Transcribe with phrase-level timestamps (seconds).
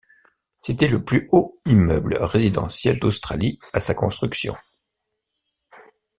[0.63, 4.55] C'était le plus haut immeuble résidentiel d'Australie à sa construction.